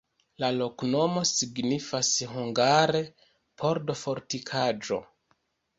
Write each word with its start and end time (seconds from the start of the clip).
La 0.43 0.47
loknomo 0.53 1.23
signifas 1.33 2.11
hungare: 2.33 3.05
pordo-fortikaĵo. 3.63 5.05